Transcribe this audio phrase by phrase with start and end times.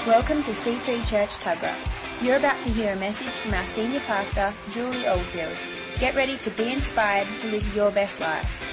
[0.00, 1.76] Welcome to C3 Church Tuggerah.
[2.20, 5.56] You're about to hear a message from our senior pastor, Julie Oldfield.
[6.00, 8.71] Get ready to be inspired to live your best life.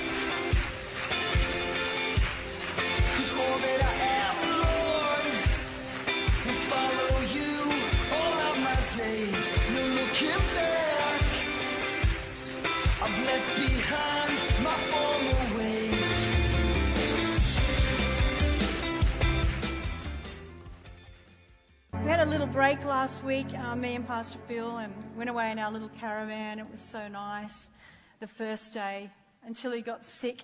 [22.30, 25.90] Little break last week, uh, me and Pastor Phil, and went away in our little
[25.90, 26.60] caravan.
[26.60, 27.72] It was so nice
[28.20, 29.10] the first day
[29.48, 30.44] until he got sick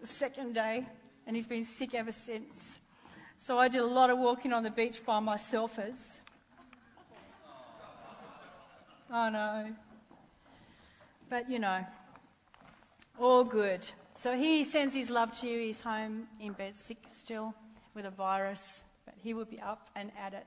[0.00, 0.86] the second day,
[1.26, 2.80] and he's been sick ever since.
[3.36, 6.16] So I did a lot of walking on the beach by myself as.
[9.10, 9.74] I know.
[11.28, 11.84] But you know,
[13.20, 13.86] all good.
[14.14, 15.58] So he sends his love to you.
[15.60, 17.54] He's home in bed sick still
[17.92, 20.46] with a virus, but he will be up and at it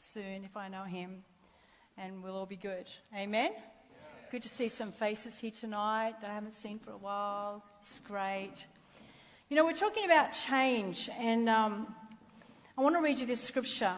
[0.00, 1.22] soon if I know him,
[1.96, 2.86] and we'll all be good.
[3.16, 3.52] Amen?
[4.30, 7.62] Good to see some faces here tonight that I haven't seen for a while.
[7.80, 8.66] It's great.
[9.48, 11.94] You know, we're talking about change, and um,
[12.76, 13.94] I want to read you this scripture,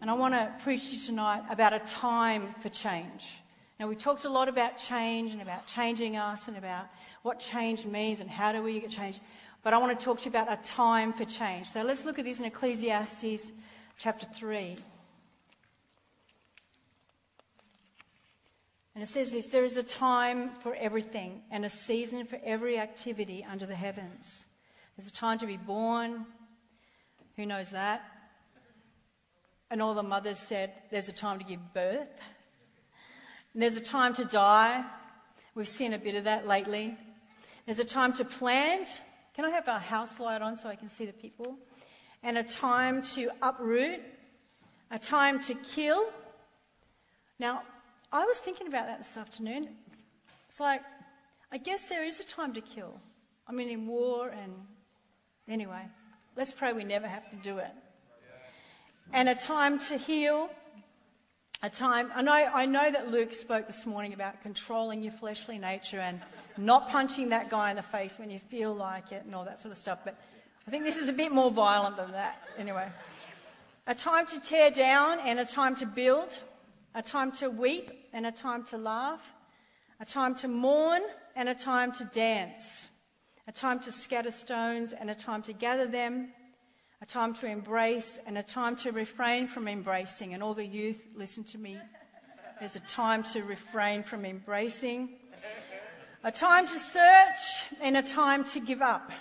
[0.00, 3.40] and I want to preach to you tonight about a time for change.
[3.80, 6.86] Now, we talked a lot about change and about changing us and about
[7.22, 9.20] what change means and how do we get change.
[9.62, 11.70] But I want to talk to you about a time for change.
[11.70, 13.52] So let's look at this in Ecclesiastes
[13.98, 14.76] chapter 3.
[18.98, 22.80] And it says this there is a time for everything and a season for every
[22.80, 24.44] activity under the heavens.
[24.96, 26.26] There's a time to be born.
[27.36, 28.02] Who knows that?
[29.70, 32.08] And all the mothers said, There's a time to give birth.
[33.54, 34.84] And there's a time to die.
[35.54, 36.96] We've seen a bit of that lately.
[37.66, 39.00] There's a time to plant.
[39.36, 41.56] Can I have our house light on so I can see the people?
[42.24, 44.00] And a time to uproot.
[44.90, 46.04] A time to kill.
[47.38, 47.62] Now,
[48.10, 49.68] I was thinking about that this afternoon.
[50.48, 50.82] It's like,
[51.52, 52.98] I guess there is a time to kill.
[53.46, 54.52] I mean, in war and.
[55.46, 55.82] Anyway,
[56.36, 57.70] let's pray we never have to do it.
[59.12, 60.50] And a time to heal.
[61.62, 62.10] A time.
[62.14, 66.20] I know, I know that Luke spoke this morning about controlling your fleshly nature and
[66.56, 69.60] not punching that guy in the face when you feel like it and all that
[69.60, 70.16] sort of stuff, but
[70.66, 72.42] I think this is a bit more violent than that.
[72.58, 72.88] Anyway.
[73.86, 76.38] A time to tear down and a time to build
[76.94, 79.34] a time to weep and a time to laugh,
[80.00, 81.02] a time to mourn
[81.36, 82.88] and a time to dance,
[83.46, 86.28] a time to scatter stones and a time to gather them,
[87.00, 90.34] a time to embrace and a time to refrain from embracing.
[90.34, 91.78] And all the youth, listen to me.
[92.58, 95.10] There's a time to refrain from embracing,
[96.24, 99.12] a time to search and a time to give up,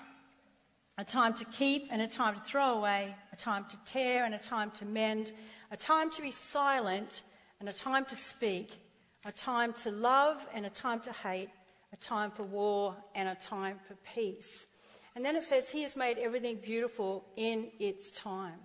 [0.98, 4.34] a time to keep and a time to throw away, a time to tear and
[4.34, 5.34] a time to mend,
[5.70, 7.22] a time to be silent
[7.60, 8.78] and a time to speak,
[9.26, 11.50] a time to love and a time to hate,
[11.94, 14.68] a time for war and a time for peace.
[15.16, 18.60] And then it says, He has made everything beautiful in its time.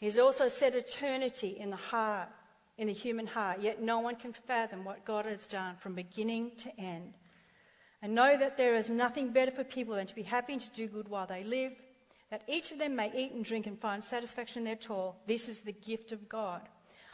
[0.00, 2.28] He has also set eternity in the heart,
[2.78, 6.52] in the human heart, yet no one can fathom what God has done from beginning
[6.58, 7.14] to end.
[8.02, 10.70] And know that there is nothing better for people than to be happy and to
[10.70, 11.72] do good while they live,
[12.30, 15.16] that each of them may eat and drink and find satisfaction in their toil.
[15.26, 16.62] This is the gift of God.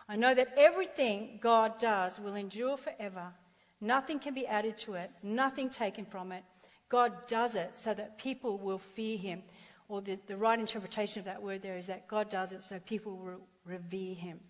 [0.08, 3.32] I know that everything God does will endure forever.
[3.80, 6.44] Nothing can be added to it, nothing taken from it.
[6.88, 9.42] God does it so that people will fear him.
[9.88, 12.78] Or the, the right interpretation of that word there is that God does it so
[12.80, 14.40] people will revere him.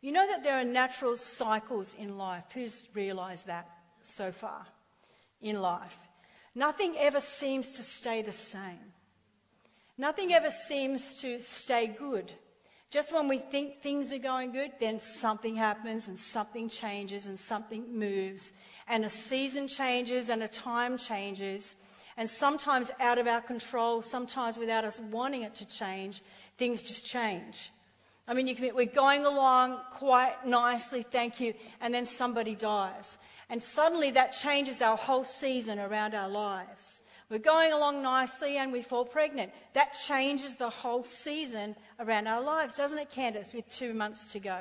[0.00, 2.44] You know that there are natural cycles in life.
[2.52, 3.68] Who's realized that
[4.00, 4.66] so far
[5.40, 5.96] in life?
[6.54, 8.92] Nothing ever seems to stay the same.
[9.96, 12.32] Nothing ever seems to stay good.
[12.92, 17.38] Just when we think things are going good, then something happens and something changes and
[17.38, 18.52] something moves.
[18.86, 21.74] And a season changes and a time changes.
[22.18, 26.22] And sometimes out of our control, sometimes without us wanting it to change,
[26.58, 27.72] things just change.
[28.28, 33.16] I mean, can, we're going along quite nicely, thank you, and then somebody dies.
[33.48, 37.00] And suddenly that changes our whole season around our lives.
[37.32, 39.52] We're going along nicely and we fall pregnant.
[39.72, 44.38] That changes the whole season around our lives, doesn't it, Candace, with two months to
[44.38, 44.60] go?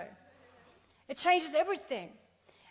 [1.10, 2.12] It changes everything.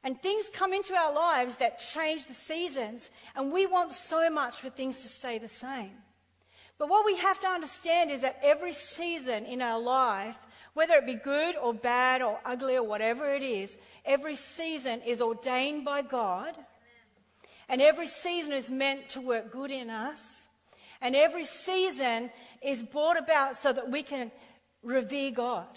[0.02, 4.56] And things come into our lives that change the seasons, and we want so much
[4.56, 5.93] for things to stay the same.
[6.79, 10.38] But what we have to understand is that every season in our life,
[10.73, 13.76] whether it be good or bad or ugly or whatever it is,
[14.06, 16.55] every season is ordained by God
[17.70, 20.49] and every season is meant to work good in us.
[21.00, 22.31] And every season
[22.61, 24.32] is brought about so that we can
[24.82, 25.69] revere God.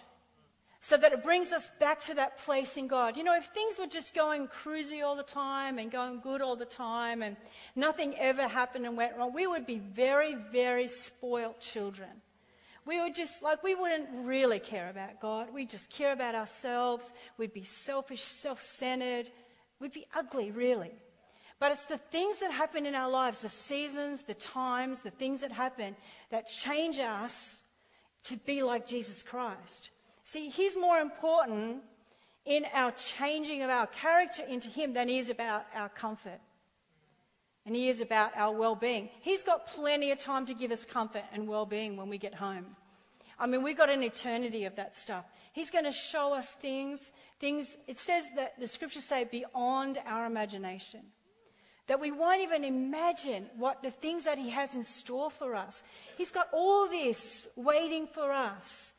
[0.81, 3.15] So that it brings us back to that place in God.
[3.15, 6.57] You know, if things were just going cruisy all the time and going good all
[6.57, 7.37] the time and
[7.75, 12.09] nothing ever happened and went wrong, we would be very, very spoilt children.
[12.85, 15.53] We would just, like, we wouldn't really care about God.
[15.53, 17.13] We'd just care about ourselves.
[17.37, 19.31] We'd be selfish, self centered.
[19.79, 20.91] We'd be ugly, really.
[21.63, 25.39] But it's the things that happen in our lives, the seasons, the times, the things
[25.39, 25.95] that happen
[26.29, 27.61] that change us
[28.25, 29.91] to be like Jesus Christ.
[30.23, 31.77] See, He's more important
[32.43, 36.41] in our changing of our character into Him than He is about our comfort.
[37.65, 39.07] And He is about our well being.
[39.21, 42.35] He's got plenty of time to give us comfort and well being when we get
[42.35, 42.75] home.
[43.39, 45.23] I mean, we've got an eternity of that stuff.
[45.53, 50.25] He's going to show us things, things, it says that the scriptures say beyond our
[50.25, 51.03] imagination
[51.87, 55.83] that we won't even imagine what the things that He has in store for us.
[56.17, 58.93] He's got all this waiting for us.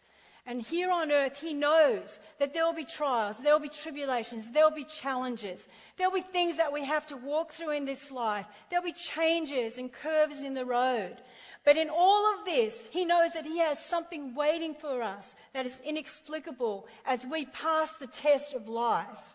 [0.47, 4.51] And here on earth, He knows that there will be trials, there will be tribulations,
[4.51, 7.87] there will be challenges, there will be things that we have to walk through in
[7.87, 11.17] this life, there will be changes and curves in the road.
[11.65, 15.65] But in all of this, He knows that He has something waiting for us that
[15.65, 19.35] is inexplicable as we pass the test of life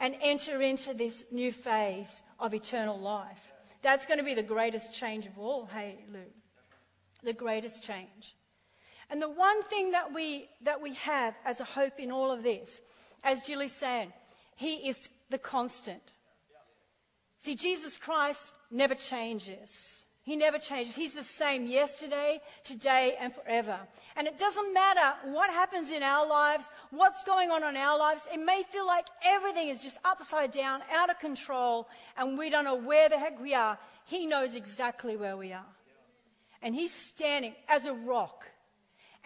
[0.00, 3.52] and enter into this new phase of eternal life.
[3.82, 6.24] That's going to be the greatest change of all, hey, Lou.
[7.22, 8.34] The greatest change.
[9.10, 12.42] And the one thing that we, that we have as a hope in all of
[12.42, 12.80] this,
[13.22, 14.12] as Julie said,
[14.56, 16.02] He is the constant.
[17.38, 20.03] See, Jesus Christ never changes.
[20.24, 20.96] He never changes.
[20.96, 23.78] He's the same yesterday, today, and forever.
[24.16, 28.26] And it doesn't matter what happens in our lives, what's going on in our lives.
[28.32, 32.64] It may feel like everything is just upside down, out of control, and we don't
[32.64, 33.78] know where the heck we are.
[34.06, 35.66] He knows exactly where we are.
[36.62, 38.46] And He's standing as a rock.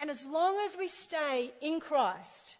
[0.01, 2.57] And as long as we stay in Christ,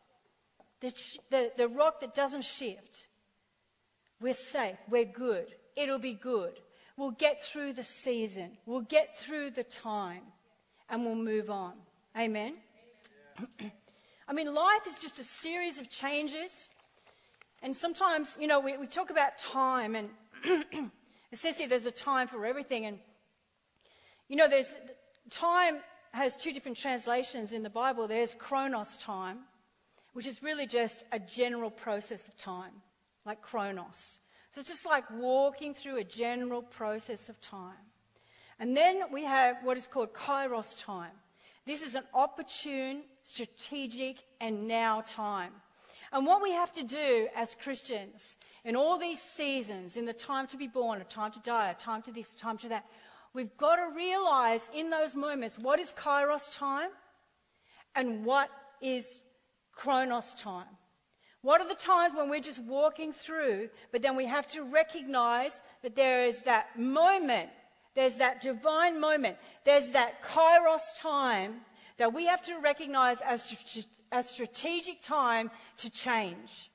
[0.79, 0.93] the,
[1.29, 3.07] the, the rock that doesn't shift,
[4.21, 6.57] we're safe, we're good, it'll be good.
[6.99, 8.57] We'll get through the season.
[8.65, 10.23] We'll get through the time
[10.89, 11.75] and we'll move on.
[12.17, 12.55] Amen?
[14.27, 16.67] I mean, life is just a series of changes.
[17.63, 20.09] And sometimes, you know, we, we talk about time and
[20.43, 20.89] it
[21.35, 22.85] says here there's a time for everything.
[22.85, 22.99] And,
[24.27, 24.73] you know, there's
[25.29, 25.77] time
[26.11, 28.09] has two different translations in the Bible.
[28.09, 29.37] There's chronos time,
[30.11, 32.73] which is really just a general process of time,
[33.25, 34.19] like chronos.
[34.51, 37.85] So it's just like walking through a general process of time.
[38.59, 41.11] And then we have what is called kairos time.
[41.65, 45.51] This is an opportune, strategic, and now time.
[46.11, 50.47] And what we have to do as Christians in all these seasons, in the time
[50.47, 52.85] to be born, a time to die, a time to this, a time to that,
[53.33, 56.89] we've got to realize in those moments what is kairos time
[57.95, 58.49] and what
[58.81, 59.21] is
[59.71, 60.65] chronos time.
[61.41, 65.61] What are the times when we're just walking through, but then we have to recognize
[65.83, 67.49] that there is that moment,
[67.95, 71.61] there's that divine moment, there's that kairos time
[71.97, 76.71] that we have to recognize as a strategic time to change.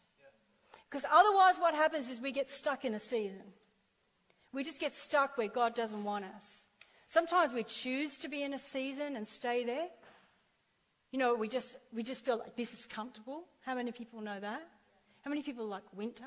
[0.90, 3.42] Because otherwise, what happens is we get stuck in a season.
[4.52, 6.68] We just get stuck where God doesn't want us.
[7.06, 9.88] Sometimes we choose to be in a season and stay there.
[11.14, 13.44] You know, we just, we just feel like this is comfortable.
[13.64, 14.66] How many people know that?
[15.22, 16.24] How many people like winter?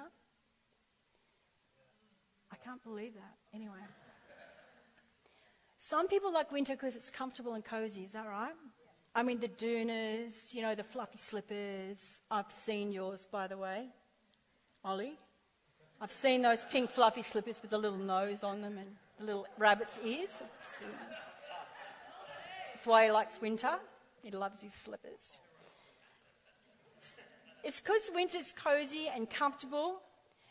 [2.50, 3.36] I can't believe that.
[3.54, 3.84] Anyway.
[5.78, 8.04] Some people like winter because it's comfortable and cozy.
[8.04, 8.54] Is that right?
[9.14, 12.22] I mean, the doonas, you know, the fluffy slippers.
[12.32, 13.90] I've seen yours, by the way,
[14.86, 15.20] Ollie.
[16.00, 18.88] I've seen those pink fluffy slippers with the little nose on them and
[19.20, 20.40] the little rabbit's ears.
[22.74, 23.78] That's why he likes winter.
[24.28, 25.40] He loves his slippers.
[27.64, 30.02] It's because winter's cozy and comfortable,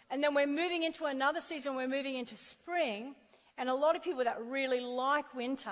[0.09, 3.14] and then we're moving into another season, we're moving into spring,
[3.59, 5.71] and a lot of people that really like winter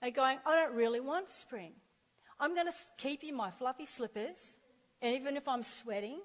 [0.00, 1.72] are going, I don't really want spring.
[2.40, 4.56] I'm going to keep in my fluffy slippers,
[5.02, 6.20] and even if I'm sweating,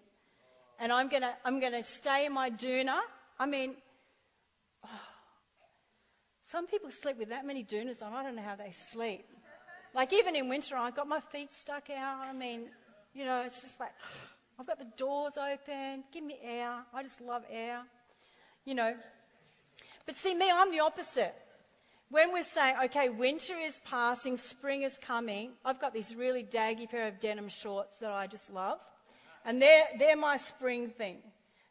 [0.80, 3.02] and I'm going to, I'm going to stay in my doona.
[3.38, 3.76] I mean,
[4.86, 4.88] oh,
[6.44, 8.14] some people sleep with that many doonas on.
[8.14, 9.26] I don't know how they sleep.
[9.94, 12.20] Like even in winter, I've got my feet stuck out.
[12.22, 12.70] I mean,
[13.14, 13.92] you know, it's just like
[14.60, 16.04] I've got the doors open.
[16.14, 16.84] Give me air.
[16.94, 17.82] I just love air.
[18.66, 18.96] You know.
[20.06, 21.36] But see, me, I'm the opposite.
[22.10, 26.90] When we're saying, okay, winter is passing, spring is coming, I've got this really daggy
[26.90, 28.80] pair of denim shorts that I just love.
[29.46, 31.20] And they're, they're my spring thing.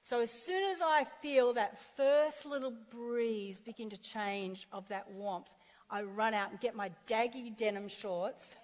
[0.03, 5.11] So as soon as I feel that first little breeze begin to change of that
[5.13, 5.51] warmth,
[5.91, 8.57] I run out and get my daggy denim shorts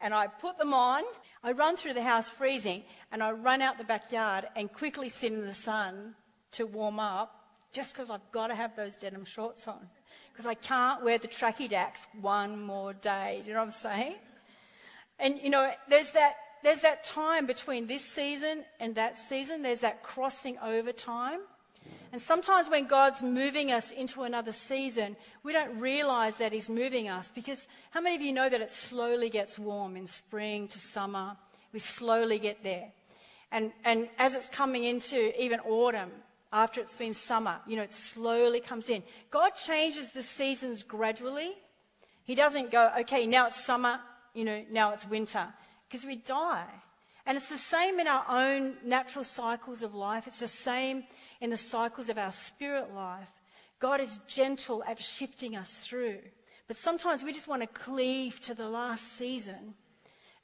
[0.00, 1.04] and I put them on.
[1.44, 5.32] I run through the house freezing and I run out the backyard and quickly sit
[5.32, 6.14] in the sun
[6.52, 7.38] to warm up
[7.72, 9.78] just because I've got to have those denim shorts on.
[10.32, 13.40] Because I can't wear the tracky dacks one more day.
[13.42, 14.14] Do you know what I'm saying?
[15.18, 19.62] And you know, there's that, there's that time between this season and that season.
[19.62, 21.40] There's that crossing over time.
[22.12, 27.08] And sometimes when God's moving us into another season, we don't realize that He's moving
[27.08, 30.78] us because how many of you know that it slowly gets warm in spring to
[30.78, 31.36] summer?
[31.72, 32.92] We slowly get there.
[33.50, 36.10] And, and as it's coming into even autumn,
[36.52, 39.02] after it's been summer, you know, it slowly comes in.
[39.30, 41.52] God changes the seasons gradually.
[42.24, 44.00] He doesn't go, okay, now it's summer,
[44.34, 45.48] you know, now it's winter,
[45.88, 46.66] because we die.
[47.24, 50.26] And it's the same in our own natural cycles of life.
[50.26, 51.04] It's the same
[51.42, 53.30] in the cycles of our spirit life.
[53.80, 56.18] God is gentle at shifting us through.
[56.68, 59.74] But sometimes we just want to cleave to the last season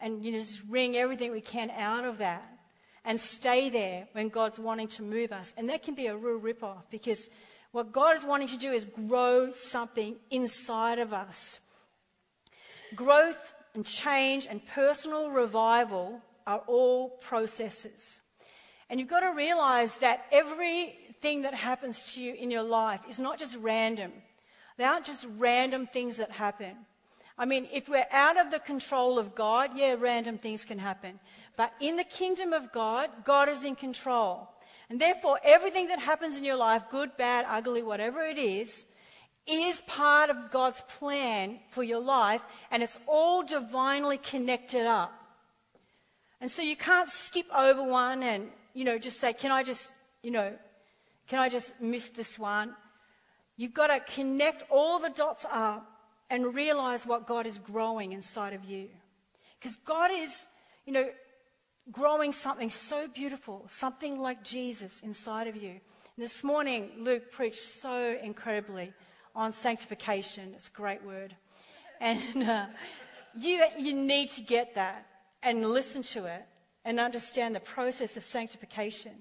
[0.00, 2.43] and you know, just wring everything we can out of that
[3.05, 5.55] and stay there when God's wanting to move us.
[5.57, 7.31] And that can be a real rip-off because
[7.71, 11.61] what God is wanting to do is grow something inside of us.
[12.97, 18.21] Growth and change and personal revival are all processes.
[18.90, 23.18] And you've got to realize that everything that happens to you in your life is
[23.18, 24.12] not just random.
[24.76, 26.76] They aren't just random things that happen.
[27.37, 31.21] I mean, if we're out of the control of God, yeah, random things can happen.
[31.57, 34.49] But in the kingdom of God, God is in control.
[34.90, 38.87] And therefore, everything that happens in your life, good, bad, ugly, whatever it is,
[39.47, 45.12] is part of God's plan for your life, and it's all divinely connected up.
[46.40, 49.94] And so you can't skip over one and, you know, just say, can I just,
[50.22, 50.54] you know,
[51.28, 52.75] can I just miss this one?
[53.56, 55.87] You've got to connect all the dots up
[56.30, 58.88] and realize what God is growing inside of you.
[59.58, 60.46] Because God is,
[60.87, 61.08] you know,
[61.90, 65.70] growing something so beautiful, something like Jesus inside of you.
[65.70, 68.92] And this morning, Luke preached so incredibly
[69.34, 70.52] on sanctification.
[70.54, 71.34] It's a great word.
[72.00, 72.66] And uh,
[73.37, 75.06] you, you need to get that
[75.42, 76.44] and listen to it
[76.88, 79.12] and understand the process of sanctification.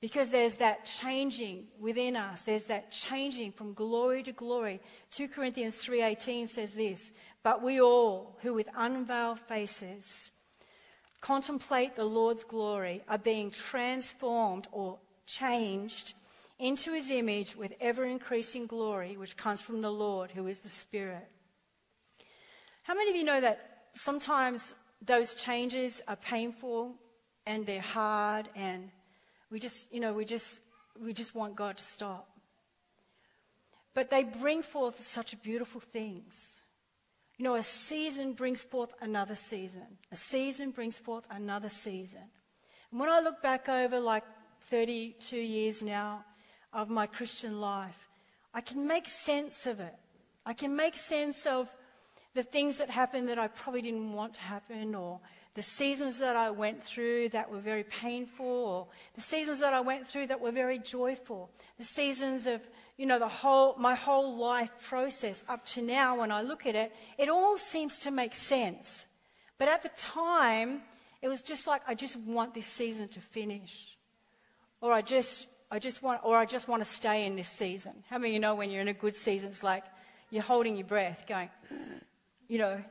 [0.00, 2.42] Because there's that changing within us.
[2.42, 4.80] There's that changing from glory to glory.
[5.12, 7.12] 2 corinthians 3.18 says this
[7.44, 10.32] but we all who with unveiled faces
[11.20, 16.14] contemplate the lord's glory are being transformed or changed
[16.58, 20.68] into his image with ever increasing glory which comes from the lord who is the
[20.68, 21.28] spirit.
[22.82, 26.96] How many of you know that sometimes those changes are painful
[27.46, 28.90] and they're hard and
[29.50, 30.60] we just, you know, we just,
[31.00, 32.28] we just want God to stop.
[33.94, 36.54] But they bring forth such beautiful things.
[37.36, 39.86] You know, a season brings forth another season.
[40.10, 42.22] A season brings forth another season.
[42.90, 44.24] And when I look back over like
[44.70, 46.24] 32 years now
[46.72, 48.08] of my Christian life,
[48.54, 49.94] I can make sense of it.
[50.46, 51.68] I can make sense of
[52.34, 55.20] the things that happened that I probably didn't want to happen, or
[55.54, 59.80] the seasons that I went through that were very painful, or the seasons that I
[59.80, 62.62] went through that were very joyful, the seasons of,
[62.96, 66.74] you know, the whole, my whole life process up to now, when I look at
[66.74, 69.06] it, it all seems to make sense.
[69.58, 70.82] But at the time,
[71.20, 73.96] it was just like, I just want this season to finish.
[74.80, 77.92] Or I just, I just want, or I just want to stay in this season.
[78.08, 79.84] How many of you know when you're in a good season, it's like
[80.30, 81.50] you're holding your breath, going,
[82.48, 82.82] you know,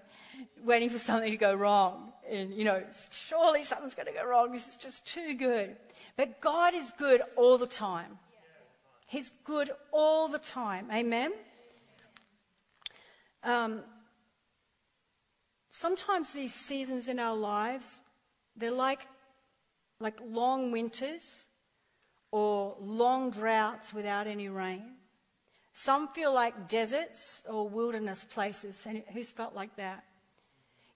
[0.64, 2.14] waiting for something to go wrong.
[2.32, 4.54] And, you know, surely something's going to go wrong.
[4.54, 5.76] This is just too good.
[6.16, 8.18] But God is good all the time.
[9.06, 10.88] He's good all the time.
[10.94, 11.34] Amen?
[13.44, 13.82] Um,
[15.70, 18.00] sometimes these seasons in our lives,
[18.56, 19.06] they're like,
[20.00, 21.48] like long winters
[22.32, 24.94] or long droughts without any rain.
[25.74, 28.86] Some feel like deserts or wilderness places.
[28.88, 30.06] And who's felt like that?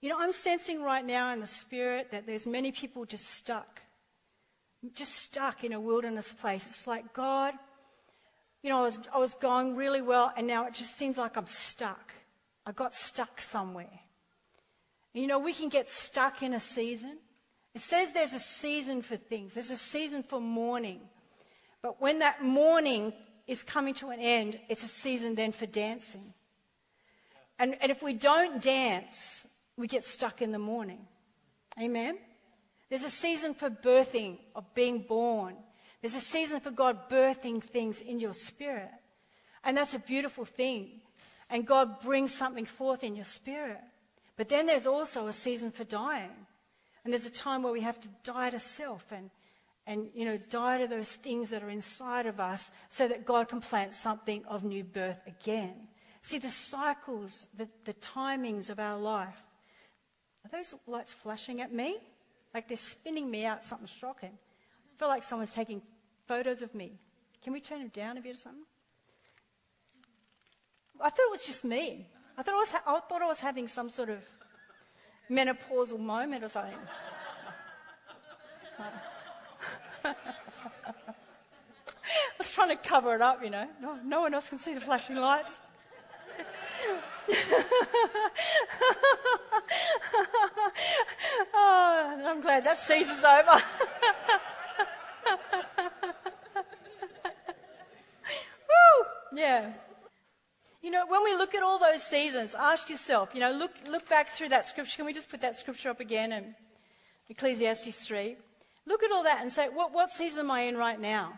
[0.00, 3.80] You know, I'm sensing right now in the spirit that there's many people just stuck.
[4.94, 6.66] Just stuck in a wilderness place.
[6.66, 7.54] It's like, God,
[8.62, 11.36] you know, I was, I was going really well and now it just seems like
[11.36, 12.12] I'm stuck.
[12.66, 14.00] I got stuck somewhere.
[15.14, 17.18] And, you know, we can get stuck in a season.
[17.74, 19.54] It says there's a season for things.
[19.54, 21.00] There's a season for mourning.
[21.80, 23.12] But when that mourning
[23.46, 26.34] is coming to an end, it's a season then for dancing.
[27.58, 29.45] And, and if we don't dance,
[29.76, 31.06] we get stuck in the mourning.
[31.80, 32.18] Amen?
[32.88, 35.56] There's a season for birthing, of being born.
[36.00, 38.90] There's a season for God birthing things in your spirit.
[39.64, 41.00] And that's a beautiful thing.
[41.50, 43.80] And God brings something forth in your spirit.
[44.36, 46.30] But then there's also a season for dying.
[47.04, 49.30] And there's a time where we have to die to self and,
[49.86, 53.48] and you know, die to those things that are inside of us so that God
[53.48, 55.74] can plant something of new birth again.
[56.22, 59.40] See, the cycles, the, the timings of our life.
[60.46, 61.96] Are those lights flashing at me?
[62.54, 64.30] Like they're spinning me out something shocking.
[64.30, 65.82] I feel like someone's taking
[66.28, 66.92] photos of me.
[67.42, 68.62] Can we turn them down a bit or something?
[71.00, 72.06] I thought it was just me.
[72.38, 74.18] I thought I was, ha- I thought I was having some sort of
[75.28, 76.78] menopausal moment or something.
[80.04, 80.14] I
[82.38, 83.66] was trying to cover it up, you know.
[83.82, 85.58] No, no one else can see the flashing lights.
[91.54, 93.62] oh, I'm glad that season's over.
[98.68, 99.06] Woo!
[99.34, 99.72] Yeah.
[100.82, 104.08] You know, when we look at all those seasons, ask yourself, you know, look, look
[104.08, 104.96] back through that scripture.
[104.96, 106.54] Can we just put that scripture up again in
[107.28, 108.36] Ecclesiastes 3?
[108.86, 111.32] Look at all that and say, what, what season am I in right now?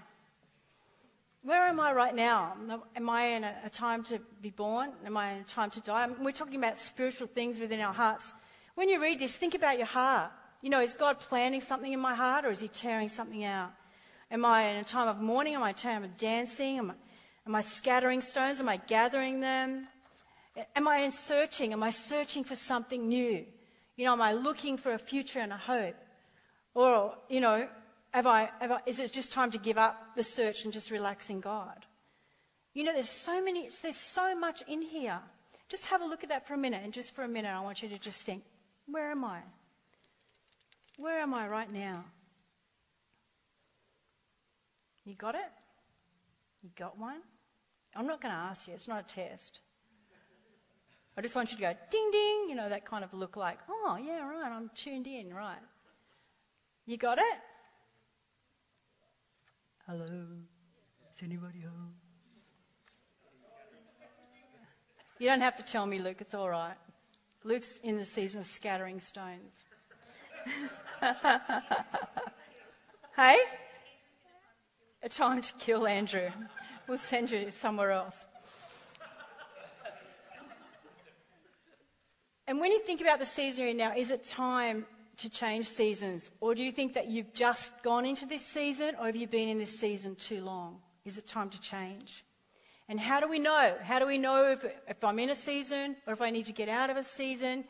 [1.42, 2.56] Where am I right now?
[2.96, 4.90] Am I in a, a time to be born?
[5.06, 6.08] Am I in a time to die?
[6.20, 8.34] we're talking about spiritual things within our hearts.
[8.74, 10.32] When you read this, think about your heart.
[10.62, 13.70] You know, is God planting something in my heart or is He tearing something out?
[14.30, 15.54] Am I in a time of mourning?
[15.54, 16.78] Am I in a time of dancing?
[16.78, 16.94] Am I,
[17.46, 18.58] am I scattering stones?
[18.58, 19.86] Am I gathering them?
[20.74, 21.72] Am I in searching?
[21.72, 23.46] Am I searching for something new?
[23.96, 25.96] You know, am I looking for a future and a hope?
[26.74, 27.68] Or, you know,
[28.12, 30.90] have I, have I, is it just time to give up the search and just
[30.90, 31.86] relax in God?
[32.74, 35.18] You know, there's so many, there's so much in here.
[35.68, 37.60] Just have a look at that for a minute, and just for a minute, I
[37.60, 38.42] want you to just think,
[38.86, 39.40] where am I?
[40.96, 42.04] Where am I right now?
[45.04, 45.50] You got it?
[46.62, 47.20] You got one?
[47.94, 49.60] I'm not going to ask you, it's not a test.
[51.16, 53.58] I just want you to go ding ding, you know, that kind of look like,
[53.68, 55.58] oh, yeah, right, I'm tuned in, right.
[56.86, 57.24] You got it?
[59.88, 60.04] Hello?
[60.04, 61.94] Is anybody home?
[65.18, 66.74] You don't have to tell me, Luke, it's all right.
[67.42, 69.64] Luke's in the season of scattering stones.
[73.16, 73.38] hey?
[75.02, 76.28] A time to kill Andrew.
[76.86, 78.26] We'll send you somewhere else.
[82.46, 84.84] And when you think about the season you're in now, is it time
[85.18, 86.30] to change seasons?
[86.40, 89.48] Or do you think that you've just gone into this season, or have you been
[89.48, 90.80] in this season too long?
[91.04, 92.24] Is it time to change?
[92.88, 93.76] And how do we know?
[93.82, 96.52] How do we know if, if I'm in a season, or if I need to
[96.52, 97.64] get out of a season,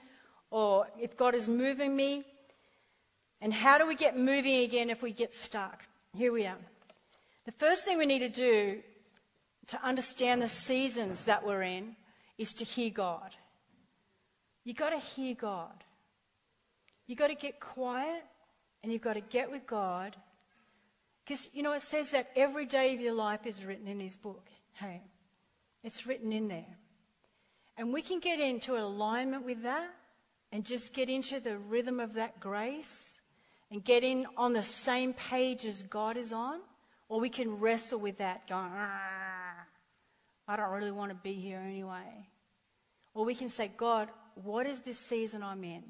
[0.50, 2.24] or if God is moving me?
[3.40, 5.84] And how do we get moving again if we get stuck?
[6.14, 6.56] Here we are.
[7.46, 8.80] The first thing we need to do
[9.68, 11.96] to understand the seasons that we're in
[12.36, 13.34] is to hear God.
[14.64, 15.84] You've got to hear God.
[17.08, 18.22] You've got to get quiet
[18.82, 20.14] and you've got to get with God.
[21.24, 24.14] Because, you know, it says that every day of your life is written in His
[24.14, 24.46] book.
[24.74, 25.02] Hey,
[25.82, 26.78] it's written in there.
[27.76, 29.90] And we can get into alignment with that
[30.52, 33.10] and just get into the rhythm of that grace
[33.70, 36.60] and get in on the same page as God is on.
[37.08, 39.64] Or we can wrestle with that, going, ah,
[40.46, 42.28] I don't really want to be here anyway.
[43.14, 45.82] Or we can say, God, what is this season I'm in?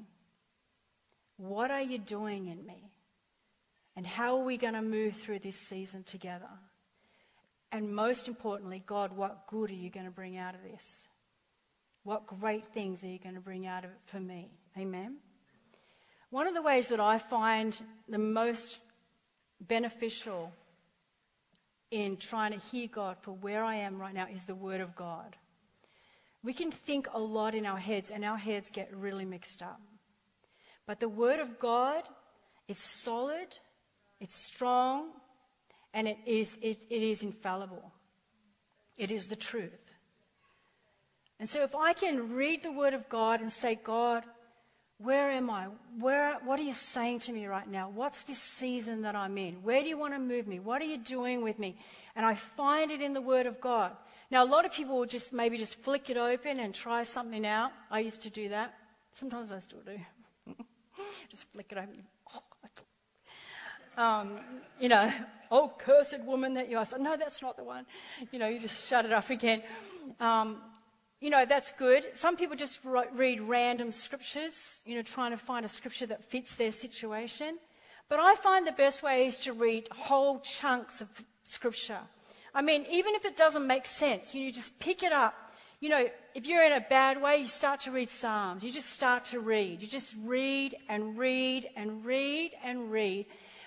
[1.39, 2.91] What are you doing in me?
[3.95, 6.49] And how are we going to move through this season together?
[7.71, 11.07] And most importantly, God, what good are you going to bring out of this?
[12.03, 14.51] What great things are you going to bring out of it for me?
[14.77, 15.15] Amen.
[16.29, 18.79] One of the ways that I find the most
[19.61, 20.51] beneficial
[21.89, 24.93] in trying to hear God for where I am right now is the Word of
[24.93, 25.37] God.
[26.43, 29.79] We can think a lot in our heads, and our heads get really mixed up.
[30.89, 32.01] But the Word of God
[32.67, 33.55] is solid,
[34.19, 35.11] it's strong,
[35.93, 37.91] and it is, it, it is infallible.
[38.97, 39.93] It is the truth.
[41.39, 44.23] And so if I can read the Word of God and say, God,
[44.97, 45.67] where am I?
[45.99, 47.91] Where, what are you saying to me right now?
[47.93, 49.61] What's this season that I'm in?
[49.61, 50.59] Where do you want to move me?
[50.59, 51.77] What are you doing with me?
[52.15, 53.91] And I find it in the Word of God.
[54.31, 57.45] Now, a lot of people will just maybe just flick it open and try something
[57.45, 57.73] out.
[57.91, 58.73] I used to do that.
[59.13, 59.99] Sometimes I still do.
[61.29, 62.03] Just flick it open.
[62.33, 62.43] Oh,
[64.01, 64.39] um,
[64.79, 65.11] you know,
[65.51, 66.85] oh, cursed woman that you are.
[66.85, 67.85] So, no, that's not the one.
[68.31, 69.63] You know, you just shut it off again.
[70.19, 70.61] Um,
[71.19, 72.05] you know, that's good.
[72.13, 72.79] Some people just
[73.13, 77.57] read random scriptures, you know, trying to find a scripture that fits their situation.
[78.07, 81.09] But I find the best way is to read whole chunks of
[81.43, 81.99] scripture.
[82.55, 85.35] I mean, even if it doesn't make sense, you just pick it up.
[85.81, 88.63] You know, if you're in a bad way, you start to read Psalms.
[88.63, 89.81] You just start to read.
[89.81, 93.25] You just read and read and read and read.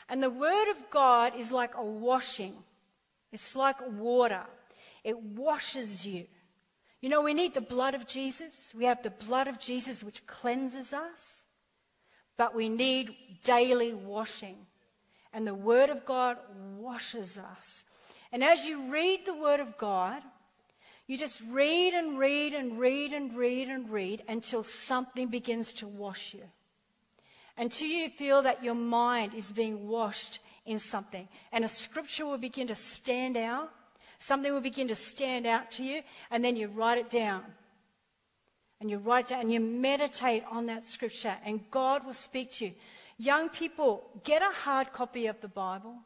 [0.09, 2.55] And the Word of God is like a washing,
[3.31, 4.45] it's like water.
[5.05, 6.25] It washes you.
[7.03, 8.73] You know, we need the blood of Jesus.
[8.75, 11.43] We have the blood of Jesus which cleanses us,
[12.39, 14.57] but we need daily washing.
[15.35, 16.39] And the Word of God
[16.79, 17.85] washes us.
[18.33, 20.23] And as you read the Word of God,
[21.07, 25.89] you just read and read and read and read and read until something begins to
[25.89, 26.45] wash you.
[27.59, 31.29] Until you feel that your mind is being washed in something.
[31.51, 33.71] And a scripture will begin to stand out.
[34.21, 36.03] Something will begin to stand out to you.
[36.31, 37.45] And then you write it down.
[38.81, 41.37] And you write it down and you meditate on that scripture.
[41.45, 42.73] And God will speak to you.
[43.19, 45.97] Young people, get a hard copy of the Bible.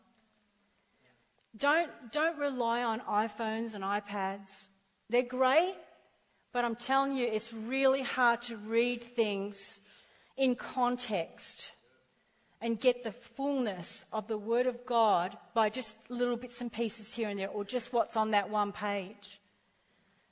[1.57, 4.69] Don't, don't rely on iPhones and iPads.
[5.09, 5.75] They're great,
[6.53, 9.81] but I'm telling you, it's really hard to read things
[10.37, 11.71] in context
[12.61, 17.15] and get the fullness of the Word of God by just little bits and pieces
[17.15, 19.41] here and there, or just what's on that one page.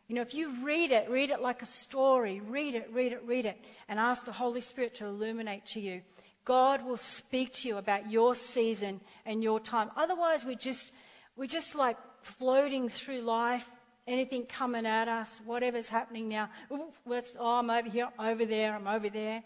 [0.08, 3.22] You know, if you read it, read it like a story, read it, read it,
[3.24, 3.58] read it,
[3.88, 6.02] and ask the Holy Spirit to illuminate to you.
[6.44, 9.90] God will speak to you about your season and your time.
[9.96, 10.92] Otherwise, we just
[11.37, 13.68] we're just like floating through life,
[14.06, 16.50] anything coming at us, whatever's happening now.
[16.72, 19.42] Ooh, oh, I'm over here, over there, I'm over there.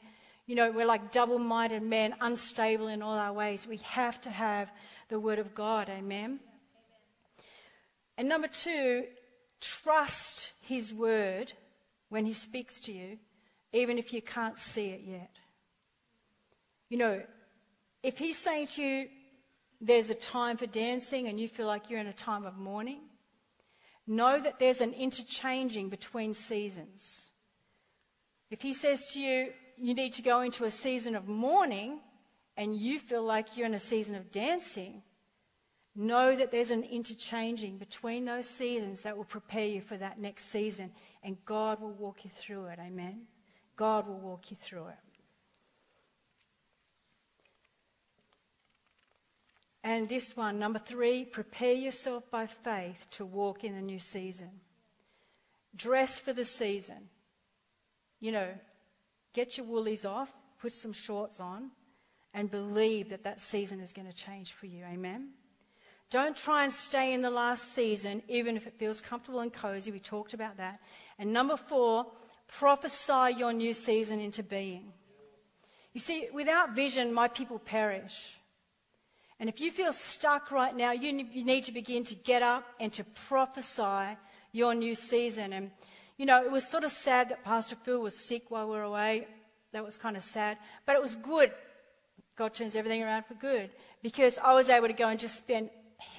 [0.46, 3.66] You know, we're like double minded men, unstable in all our ways.
[3.66, 4.70] We have to have
[5.08, 5.88] the Word of God.
[5.90, 6.40] Amen.
[8.16, 9.04] And number two,
[9.60, 11.52] trust His Word
[12.08, 13.18] when He speaks to you,
[13.72, 15.30] even if you can't see it yet.
[16.88, 17.22] You know,
[18.02, 19.08] if He's saying to you,
[19.80, 23.00] there's a time for dancing and you feel like you're in a time of mourning,
[24.08, 27.30] know that there's an interchanging between seasons.
[28.50, 32.00] If he says to you, you need to go into a season of mourning
[32.56, 35.02] and you feel like you're in a season of dancing,
[35.94, 40.46] know that there's an interchanging between those seasons that will prepare you for that next
[40.46, 40.90] season
[41.22, 42.78] and God will walk you through it.
[42.80, 43.22] Amen.
[43.76, 45.07] God will walk you through it.
[49.88, 54.50] And this one, number three, prepare yourself by faith to walk in the new season.
[55.74, 57.08] Dress for the season.
[58.20, 58.50] You know,
[59.32, 61.70] get your woolies off, put some shorts on,
[62.34, 64.84] and believe that that season is going to change for you.
[64.84, 65.30] Amen?
[66.10, 69.90] Don't try and stay in the last season, even if it feels comfortable and cozy.
[69.90, 70.80] We talked about that.
[71.18, 72.04] And number four,
[72.46, 74.92] prophesy your new season into being.
[75.94, 78.37] You see, without vision, my people perish.
[79.40, 82.92] And if you feel stuck right now, you need to begin to get up and
[82.94, 84.16] to prophesy
[84.52, 85.52] your new season.
[85.52, 85.70] And,
[86.16, 88.82] you know, it was sort of sad that Pastor Phil was sick while we were
[88.82, 89.28] away.
[89.72, 90.58] That was kind of sad.
[90.86, 91.52] But it was good.
[92.36, 93.70] God turns everything around for good.
[94.02, 95.70] Because I was able to go and just spend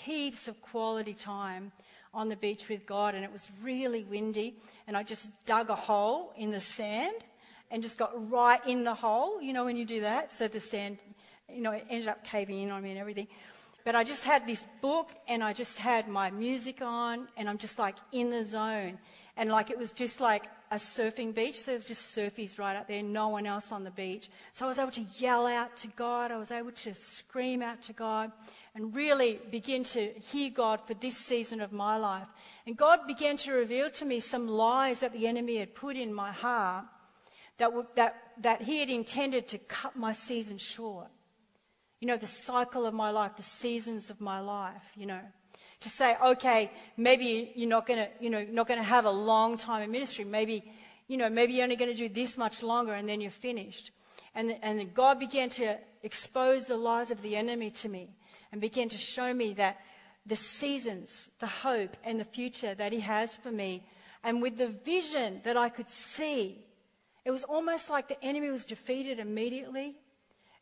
[0.04, 1.74] heaps of quality time
[2.14, 3.16] on the beach with God.
[3.16, 4.56] And it was really windy.
[4.88, 7.18] And I just dug a hole in the sand
[7.70, 9.42] and just got right in the hole.
[9.42, 11.00] You know, when you do that, so the sand
[11.54, 13.28] you know, it ended up caving in on me and everything.
[13.86, 17.58] But I just had this book and I just had my music on and I'm
[17.58, 19.00] just like in the zone.
[19.38, 21.66] And like it was just like a surfing beach.
[21.66, 24.30] There was just surfies right up there, no one else on the beach.
[24.52, 26.32] So I was able to yell out to God.
[26.32, 28.32] I was able to scream out to God
[28.76, 32.28] and really begin to hear God for this season of my life.
[32.68, 36.14] And God began to reveal to me some lies that the enemy had put in
[36.14, 36.86] my heart
[37.58, 41.08] that, that, that he had intended to cut my season short
[42.00, 45.20] you know, the cycle of my life, the seasons of my life, you know.
[45.82, 49.82] To say, okay, maybe you're not to, you know, not to have a long time
[49.82, 50.26] in ministry.
[50.26, 50.64] Maybe,
[51.08, 53.92] you know, maybe you're only to do this much longer and then you're finished.
[54.36, 58.10] And, and God began to expose the lies of the enemy to me
[58.52, 59.78] and began to show me that
[60.26, 63.86] the seasons, the hope, and the future that He has for me,
[64.24, 66.66] and with the vision that I could see,
[67.24, 69.96] it was almost like the enemy was defeated immediately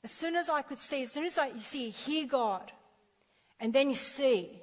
[0.07, 2.71] as soon as I could see, as soon as I, you see, hear God,
[3.59, 4.61] and then you see,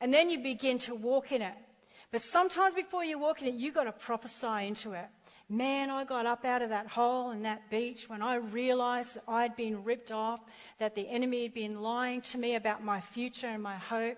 [0.00, 1.52] and then you begin to walk in it.
[2.10, 5.04] But sometimes before you walk in it, you've got to prophesy into it.
[5.50, 9.24] Man, I got up out of that hole in that beach when I realized that
[9.28, 10.40] I'd been ripped off,
[10.78, 14.16] that the enemy had been lying to me about my future and my hope.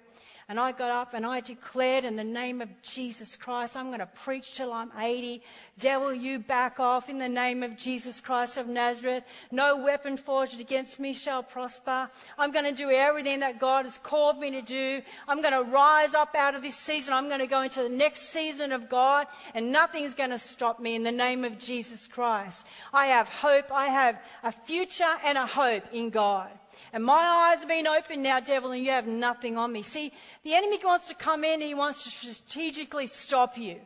[0.51, 3.99] And I got up and I declared in the name of Jesus Christ, I'm going
[3.99, 5.43] to preach till I'm 80.
[5.79, 9.25] Devil, you back off in the name of Jesus Christ of Nazareth.
[9.51, 12.09] No weapon forged against me shall prosper.
[12.39, 15.03] I'm going to do everything that God has called me to do.
[15.29, 17.13] I'm going to rise up out of this season.
[17.13, 20.81] I'm going to go into the next season of God and nothing's going to stop
[20.81, 22.65] me in the name of Jesus Christ.
[22.95, 23.71] I have hope.
[23.71, 26.49] I have a future and a hope in God.
[26.93, 29.83] And my eyes have been opened now, devil, and you have nothing on me.
[29.83, 33.81] See, the enemy wants to come in and he wants to strategically stop you.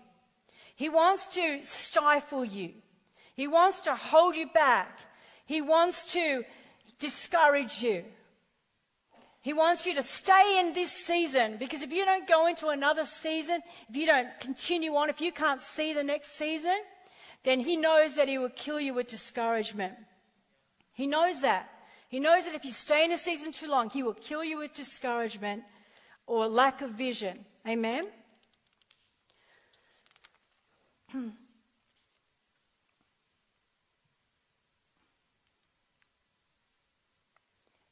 [0.77, 2.73] He wants to stifle you.
[3.35, 4.99] He wants to hold you back.
[5.47, 6.45] He wants to
[6.99, 8.05] discourage you.
[9.41, 13.05] He wants you to stay in this season because if you don't go into another
[13.05, 16.77] season, if you don't continue on, if you can't see the next season,
[17.43, 19.95] then he knows that he will kill you with discouragement.
[20.93, 21.69] He knows that.
[22.13, 24.59] He knows that if you stay in a season too long, He will kill you
[24.59, 25.63] with discouragement
[26.27, 27.47] or lack of vision.
[27.67, 28.07] Amen?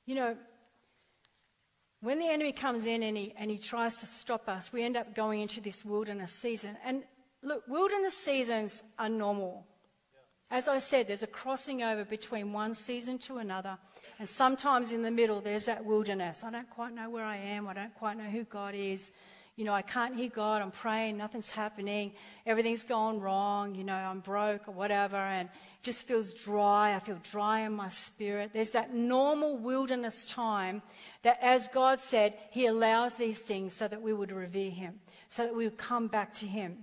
[0.04, 0.36] you know,
[2.02, 4.98] when the enemy comes in and he, and he tries to stop us, we end
[4.98, 6.76] up going into this wilderness season.
[6.84, 7.04] And
[7.42, 9.66] look, wilderness seasons are normal.
[10.50, 13.78] As I said, there's a crossing over between one season to another.
[14.20, 16.44] And sometimes in the middle, there's that wilderness.
[16.44, 17.66] I don't quite know where I am.
[17.66, 19.12] I don't quite know who God is.
[19.56, 20.60] You know, I can't hear God.
[20.60, 21.16] I'm praying.
[21.16, 22.12] Nothing's happening.
[22.44, 23.74] Everything's gone wrong.
[23.74, 25.16] You know, I'm broke or whatever.
[25.16, 26.94] And it just feels dry.
[26.94, 28.50] I feel dry in my spirit.
[28.52, 30.82] There's that normal wilderness time
[31.22, 35.44] that, as God said, He allows these things so that we would revere Him, so
[35.44, 36.76] that we would come back to Him.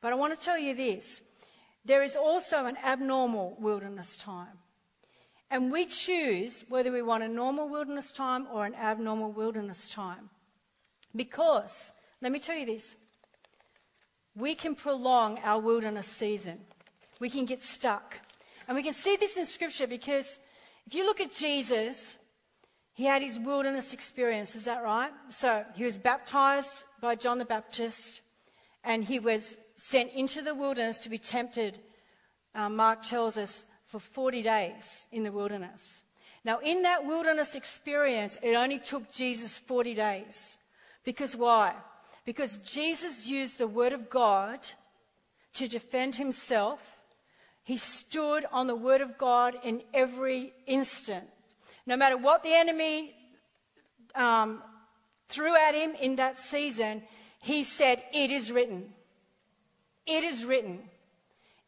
[0.00, 1.20] But I want to tell you this
[1.84, 4.56] there is also an abnormal wilderness time.
[5.50, 10.28] And we choose whether we want a normal wilderness time or an abnormal wilderness time.
[11.16, 12.96] Because, let me tell you this,
[14.36, 16.60] we can prolong our wilderness season.
[17.18, 18.16] We can get stuck.
[18.66, 20.38] And we can see this in Scripture because
[20.86, 22.16] if you look at Jesus,
[22.92, 25.10] he had his wilderness experience, is that right?
[25.30, 28.20] So he was baptized by John the Baptist
[28.84, 31.78] and he was sent into the wilderness to be tempted,
[32.54, 36.02] uh, Mark tells us, for 40 days in the wilderness.
[36.44, 40.56] Now, in that wilderness experience, it only took Jesus 40 days.
[41.04, 41.74] Because why?
[42.24, 44.60] Because Jesus used the Word of God
[45.54, 46.80] to defend himself.
[47.64, 51.26] He stood on the Word of God in every instant.
[51.86, 53.14] No matter what the enemy
[54.14, 54.62] um,
[55.28, 57.02] threw at him in that season,
[57.40, 58.92] he said, It is written.
[60.06, 60.80] It is written.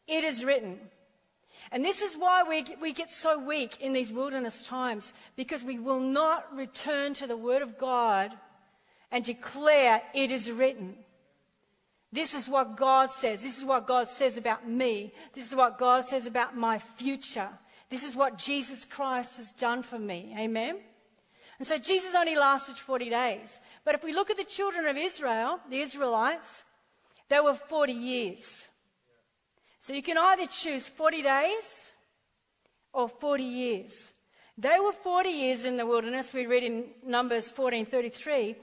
[0.07, 0.79] It is written.
[1.71, 5.79] And this is why we, we get so weak in these wilderness times, because we
[5.79, 8.33] will not return to the Word of God
[9.11, 10.95] and declare, It is written.
[12.13, 13.41] This is what God says.
[13.41, 15.13] This is what God says about me.
[15.33, 17.47] This is what God says about my future.
[17.89, 20.35] This is what Jesus Christ has done for me.
[20.37, 20.79] Amen?
[21.57, 23.61] And so Jesus only lasted 40 days.
[23.85, 26.63] But if we look at the children of Israel, the Israelites,
[27.29, 28.67] they were 40 years.
[29.81, 31.91] So you can either choose 40 days
[32.93, 34.13] or 40 years.
[34.55, 36.33] They were 40 years in the wilderness.
[36.33, 38.55] We read in Numbers 14:33.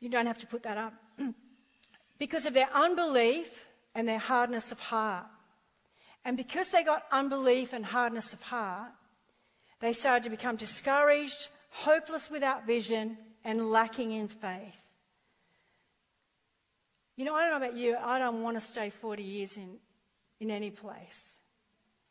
[0.00, 0.94] You don't have to put that up.
[2.18, 5.26] because of their unbelief and their hardness of heart.
[6.24, 8.90] And because they got unbelief and hardness of heart,
[9.80, 14.87] they started to become discouraged, hopeless without vision, and lacking in faith.
[17.18, 19.78] You know, I don't know about you, I don't want to stay 40 years in,
[20.38, 21.40] in any place.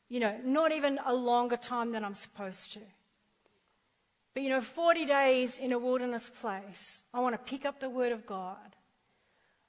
[0.10, 2.82] You know, not even a longer time than I'm supposed to.
[4.34, 7.90] But you know, 40 days in a wilderness place, I want to pick up the
[7.90, 8.76] Word of God.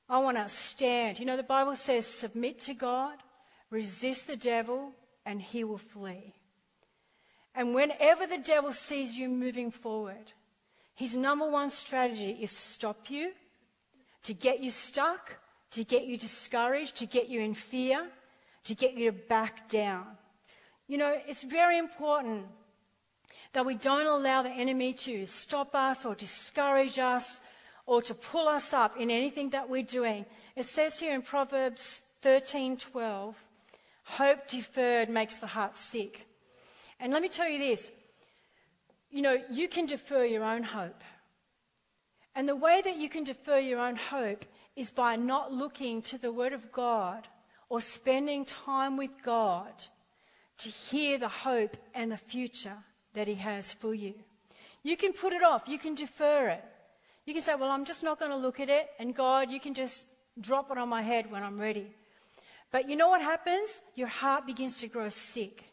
[0.08, 1.20] I want to stand.
[1.20, 3.14] You know, the Bible says, submit to God,
[3.70, 4.90] resist the devil,
[5.24, 6.34] and he will flee.
[7.54, 10.32] And whenever the devil sees you moving forward,
[10.96, 13.30] his number one strategy is to stop you
[14.24, 15.36] to get you stuck,
[15.72, 18.06] to get you discouraged, to get you in fear,
[18.64, 20.06] to get you to back down.
[20.86, 22.46] You know, it's very important
[23.52, 27.40] that we don't allow the enemy to stop us or discourage us
[27.86, 30.26] or to pull us up in anything that we're doing.
[30.56, 33.34] It says here in Proverbs 13:12,
[34.04, 36.26] hope deferred makes the heart sick.
[37.00, 37.92] And let me tell you this,
[39.10, 41.02] you know, you can defer your own hope.
[42.38, 44.44] And the way that you can defer your own hope
[44.76, 47.26] is by not looking to the Word of God
[47.68, 49.72] or spending time with God
[50.58, 52.76] to hear the hope and the future
[53.14, 54.14] that He has for you.
[54.84, 56.64] You can put it off, you can defer it.
[57.26, 59.58] You can say, Well, I'm just not going to look at it, and God, you
[59.58, 60.06] can just
[60.40, 61.88] drop it on my head when I'm ready.
[62.70, 63.80] But you know what happens?
[63.96, 65.64] Your heart begins to grow sick.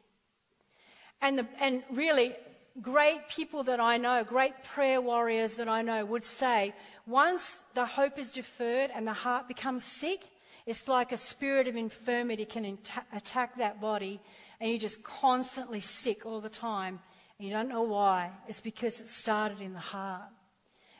[1.21, 2.35] And, the, and really,
[2.81, 6.73] great people that I know, great prayer warriors that I know, would say
[7.07, 10.21] once the hope is deferred and the heart becomes sick,
[10.65, 12.77] it's like a spirit of infirmity can
[13.13, 14.19] attack that body,
[14.59, 16.99] and you're just constantly sick all the time.
[17.37, 18.31] And you don't know why.
[18.47, 20.29] It's because it started in the heart.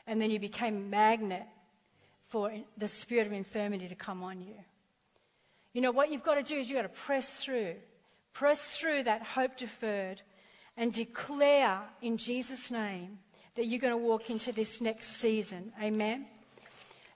[0.06, 1.46] And then you became a magnet
[2.28, 4.54] for the spirit of infirmity to come on you.
[5.72, 7.74] You know, what you've got to do is you've got to press through.
[8.34, 10.22] Press through that hope deferred
[10.76, 13.18] and declare in Jesus' name
[13.54, 15.72] that you're going to walk into this next season.
[15.82, 16.26] Amen.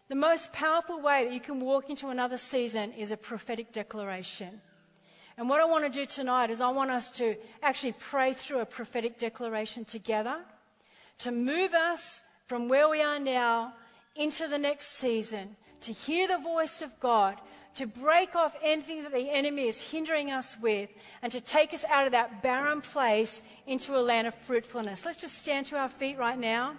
[0.09, 4.61] The most powerful way that you can walk into another season is a prophetic declaration.
[5.37, 8.61] And what I want to do tonight is I want us to actually pray through
[8.61, 10.38] a prophetic declaration together
[11.18, 13.75] to move us from where we are now
[14.16, 17.37] into the next season, to hear the voice of God,
[17.77, 20.91] to break off anything that the enemy is hindering us with,
[21.23, 25.05] and to take us out of that barren place into a land of fruitfulness.
[25.05, 26.71] Let's just stand to our feet right now.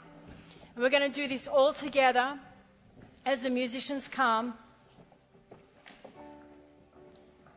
[0.75, 2.37] And we're going to do this all together
[3.25, 4.53] as the musicians come.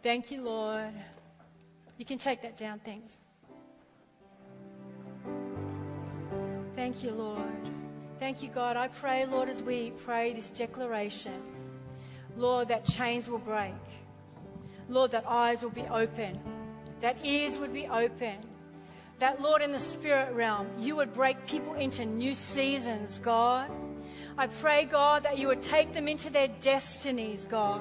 [0.02, 0.92] Thank you, Lord.
[1.96, 3.18] You can take that down, thanks.
[6.74, 7.40] Thank you, Lord.
[8.18, 8.76] Thank you, God.
[8.76, 11.40] I pray, Lord, as we pray this declaration,
[12.36, 13.74] Lord, that chains will break.
[14.88, 16.38] Lord, that eyes will be open,
[17.00, 18.36] that ears would be open.
[19.20, 23.70] That, Lord, in the spirit realm, you would break people into new seasons, God.
[24.36, 27.80] I pray, God, that you would take them into their destinies, God.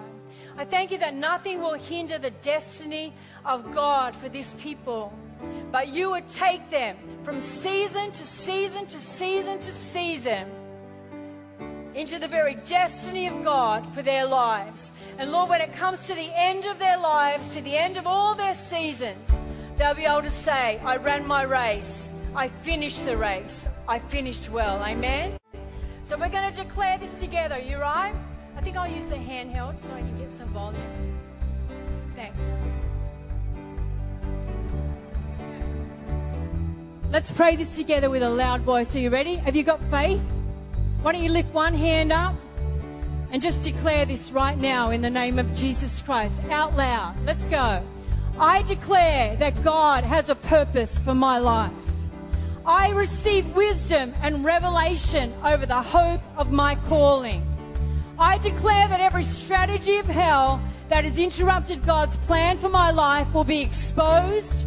[0.55, 3.11] I thank you that nothing will hinder the destiny
[3.43, 5.11] of God for this people,
[5.71, 10.51] but you would take them from season to season to season to season
[11.95, 14.91] into the very destiny of God for their lives.
[15.17, 18.07] And Lord, when it comes to the end of their lives, to the end of
[18.07, 19.39] all their seasons,
[19.77, 22.11] they'll be able to say, I ran my race.
[22.35, 23.69] I finished the race.
[23.87, 24.81] I finished well.
[24.83, 25.37] Amen.
[26.05, 27.59] So we're going to declare this together.
[27.59, 28.13] You right?
[28.57, 31.19] I think I'll use the handheld so I can get some volume.
[32.15, 32.39] Thanks.
[37.11, 38.95] Let's pray this together with a loud voice.
[38.95, 39.35] Are you ready?
[39.35, 40.21] Have you got faith?
[41.03, 42.33] Why don't you lift one hand up
[43.29, 47.13] and just declare this right now in the name of Jesus Christ out loud?
[47.25, 47.85] Let's go.
[48.39, 51.73] I declare that God has a purpose for my life.
[52.65, 57.45] I receive wisdom and revelation over the hope of my calling.
[58.17, 63.27] I declare that every strategy of hell that has interrupted God's plan for my life
[63.33, 64.65] will be exposed.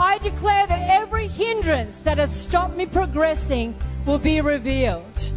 [0.00, 5.30] I declare that every hindrance that has stopped me progressing will be revealed.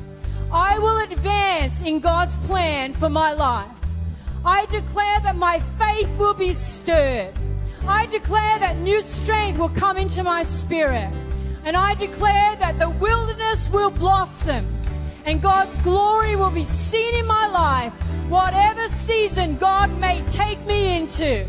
[0.51, 3.69] I will advance in God's plan for my life.
[4.43, 7.33] I declare that my faith will be stirred.
[7.87, 11.11] I declare that new strength will come into my spirit.
[11.63, 14.65] And I declare that the wilderness will blossom
[15.25, 17.93] and God's glory will be seen in my life,
[18.29, 21.45] whatever season God may take me into.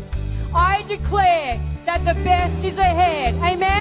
[0.53, 3.33] I declare that the best is ahead.
[3.35, 3.80] Amen.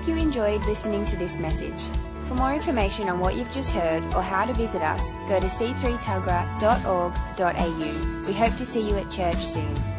[0.00, 1.82] Hope you enjoyed listening to this message.
[2.26, 5.46] For more information on what you've just heard or how to visit us, go to
[5.46, 8.24] c3tuggerah.org.au.
[8.26, 9.89] We hope to see you at church soon.